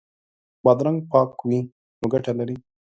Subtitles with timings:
[0.63, 1.59] بادرنګ پاک وي
[1.99, 2.57] نو ګټه لري.